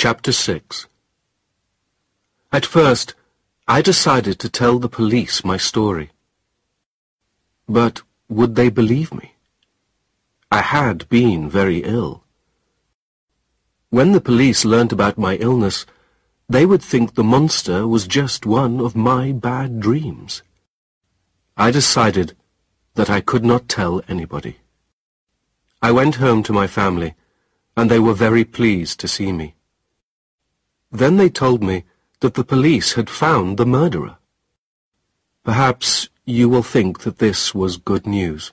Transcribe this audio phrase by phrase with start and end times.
[0.00, 0.86] Chapter 6
[2.52, 3.16] At first,
[3.66, 6.10] I decided to tell the police my story.
[7.68, 9.34] But would they believe me?
[10.52, 12.22] I had been very ill.
[13.90, 15.84] When the police learnt about my illness,
[16.48, 20.42] they would think the monster was just one of my bad dreams.
[21.56, 22.36] I decided
[22.94, 24.58] that I could not tell anybody.
[25.82, 27.16] I went home to my family,
[27.76, 29.56] and they were very pleased to see me.
[30.90, 31.84] Then they told me
[32.20, 34.16] that the police had found the murderer.
[35.44, 38.52] Perhaps you will think that this was good news.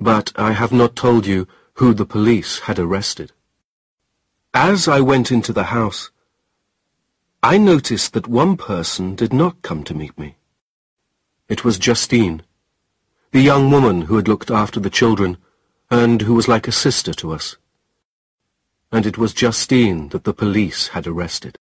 [0.00, 3.32] But I have not told you who the police had arrested.
[4.54, 6.10] As I went into the house,
[7.42, 10.36] I noticed that one person did not come to meet me.
[11.48, 12.42] It was Justine,
[13.32, 15.38] the young woman who had looked after the children
[15.90, 17.56] and who was like a sister to us
[18.92, 21.56] and it was Justine that the police had arrested.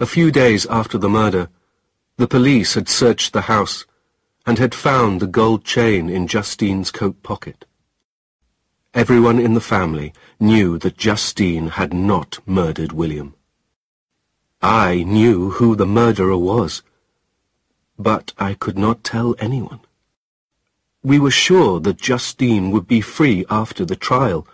[0.00, 1.48] A few days after the murder,
[2.18, 3.86] the police had searched the house
[4.44, 7.64] and had found the gold chain in Justine's coat pocket.
[8.92, 13.34] Everyone in the family knew that Justine had not murdered William.
[14.60, 16.82] I knew who the murderer was,
[17.98, 19.80] but I could not tell anyone.
[21.02, 24.46] We were sure that Justine would be free after the trial,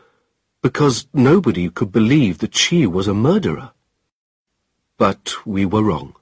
[0.63, 3.73] because nobody could believe that she was a murderer.
[4.97, 6.15] But we were wrong.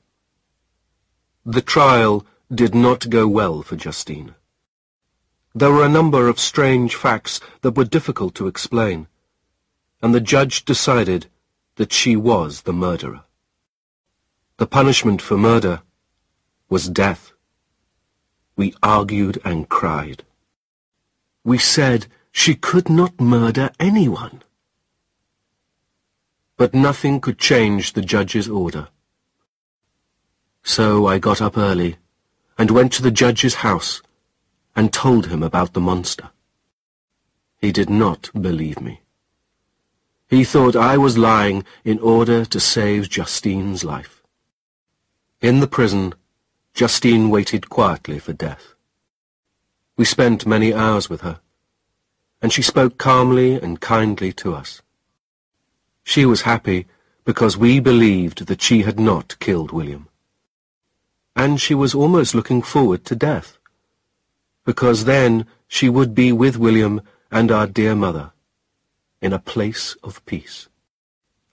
[1.45, 4.35] The trial did not go well for Justine.
[5.55, 9.09] There were a number of strange facts that were difficult to explain,
[10.03, 11.27] and the judge decided
[11.77, 13.25] that she was the murderer.
[14.57, 15.83] The punishment for murder
[16.69, 17.33] was death.
[18.57, 20.23] We argued and cried.
[21.45, 24.42] We said she could not murder anyone.
[26.56, 28.89] But nothing could change the judge's order.
[30.62, 31.97] So I got up early
[32.59, 34.03] and went to the judge's house
[34.77, 36.31] and told him about the monster.
[37.59, 39.00] He did not believe me.
[40.28, 44.22] He thought I was lying in order to save Justine's life.
[45.41, 46.15] In the prison,
[46.75, 48.75] Justine waited quietly for death.
[49.97, 51.41] We spent many hours with her
[52.43, 54.83] and she spoke calmly and kindly to us.
[56.03, 56.87] She was happy
[57.25, 60.09] because we believed that she had not killed William.
[61.37, 63.59] And she was almost looking forward to death,
[64.65, 68.33] because then she would be with William and our dear mother,
[69.21, 70.69] in a place of peace.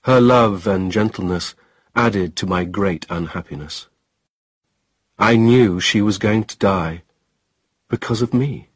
[0.02, 1.54] Her love and gentleness
[1.96, 3.88] added to my great unhappiness.
[5.20, 7.04] I knew she was going to die
[7.90, 8.70] because of me.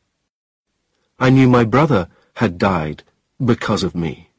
[1.21, 3.03] I knew my brother had died
[3.37, 4.31] because of me.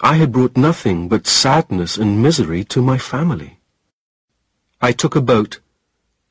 [0.00, 3.58] I had brought nothing but sadness and misery to my family.
[4.80, 5.60] I took a boat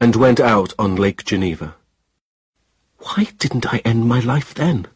[0.01, 1.75] and went out on Lake Geneva.
[2.97, 4.87] Why didn't I end my life then?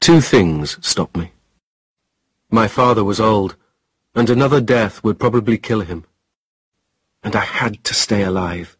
[0.00, 1.32] Two things stopped me.
[2.50, 3.56] My father was old,
[4.14, 6.06] and another death would probably kill him.
[7.22, 8.78] And I had to stay alive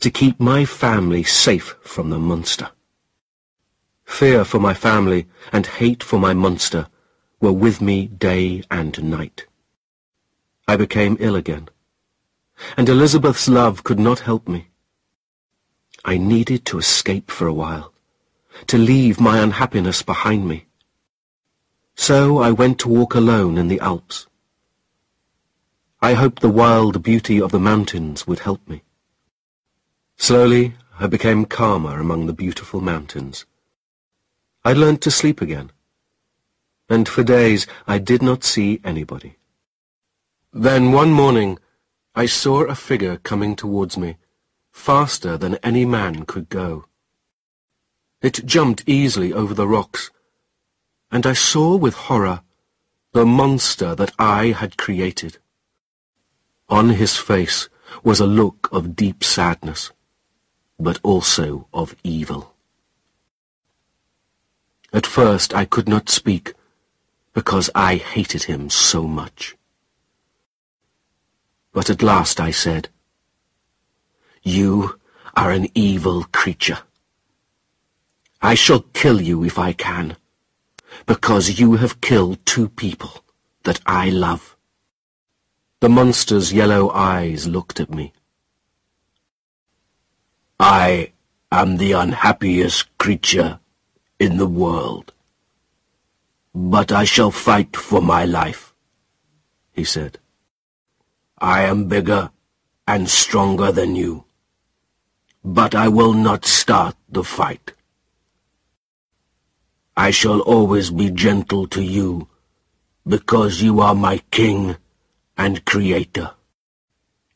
[0.00, 2.70] to keep my family safe from the monster.
[4.04, 6.88] Fear for my family and hate for my monster
[7.40, 9.46] were with me day and night.
[10.68, 11.68] I became ill again,
[12.76, 14.68] and Elizabeth's love could not help me.
[16.04, 17.92] I needed to escape for a while,
[18.68, 20.66] to leave my unhappiness behind me.
[21.96, 24.26] So I went to walk alone in the Alps.
[26.00, 28.82] I hoped the wild beauty of the mountains would help me.
[30.16, 33.44] Slowly, I became calmer among the beautiful mountains.
[34.64, 35.70] I learned to sleep again,
[36.88, 39.36] and for days I did not see anybody.
[40.52, 41.58] Then one morning,
[42.14, 44.16] I saw a figure coming towards me,
[44.72, 46.86] faster than any man could go.
[48.22, 50.10] It jumped easily over the rocks,
[51.12, 52.40] and I saw with horror
[53.12, 55.38] the monster that I had created.
[56.68, 57.68] On his face
[58.02, 59.92] was a look of deep sadness
[60.78, 62.54] but also of evil.
[64.92, 66.54] At first I could not speak,
[67.32, 69.56] because I hated him so much.
[71.72, 72.88] But at last I said,
[74.42, 74.98] You
[75.34, 76.78] are an evil creature.
[78.40, 80.16] I shall kill you if I can,
[81.04, 83.24] because you have killed two people
[83.64, 84.56] that I love.
[85.80, 88.12] The monster's yellow eyes looked at me.
[90.58, 91.12] I
[91.52, 93.60] am the unhappiest creature
[94.18, 95.12] in the world.
[96.54, 98.74] But I shall fight for my life,
[99.72, 100.18] he said.
[101.38, 102.30] I am bigger
[102.88, 104.24] and stronger than you,
[105.44, 107.72] but I will not start the fight.
[109.94, 112.28] I shall always be gentle to you,
[113.06, 114.76] because you are my king
[115.36, 116.32] and creator.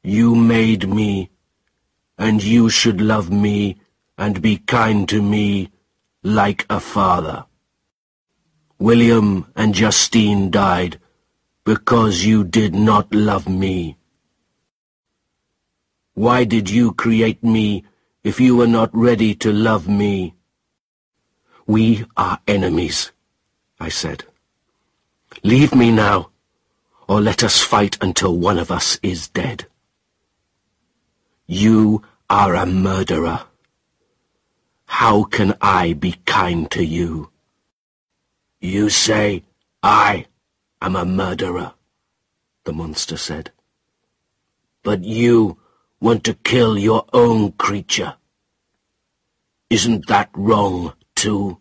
[0.02, 1.30] You made me,
[2.20, 3.80] and you should love me
[4.18, 5.70] and be kind to me
[6.22, 7.46] like a father.
[8.78, 11.00] William and Justine died
[11.64, 13.96] because you did not love me.
[16.12, 17.84] Why did you create me
[18.22, 20.34] if you were not ready to love me?
[21.66, 23.12] We are enemies,
[23.78, 24.24] I said.
[25.42, 26.32] Leave me now,
[27.08, 29.69] or let us fight until one of us is dead.
[31.52, 33.40] You are a murderer.
[34.84, 37.32] How can I be kind to you?
[38.60, 39.42] You say
[39.82, 40.26] I
[40.80, 41.72] am a murderer,
[42.62, 43.50] the monster said.
[44.84, 45.58] But you
[45.98, 48.14] want to kill your own creature.
[49.70, 51.58] Isn't that wrong, too?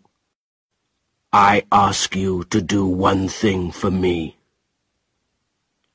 [1.34, 4.38] I ask you to do one thing for me.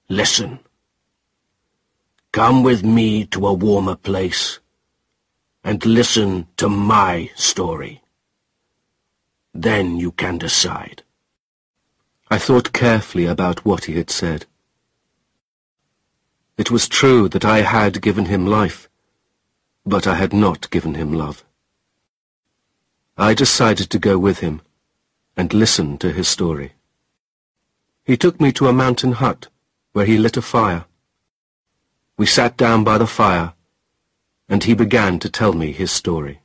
[0.09, 0.59] Listen.
[2.35, 4.59] Come with me to a warmer place
[5.63, 8.03] and listen to my story.
[9.55, 11.05] Then you can decide.
[12.29, 14.47] I thought carefully about what he had said.
[16.59, 18.89] It was true that I had given him life,
[19.87, 21.45] but I had not given him love.
[23.17, 24.61] I decided to go with him
[25.37, 26.73] and listen to his story.
[28.05, 29.47] He took me to a mountain hut
[29.93, 30.87] where he lit a fire.
[32.17, 33.55] We sat down by the fire,
[34.49, 36.44] and he began to tell me his story.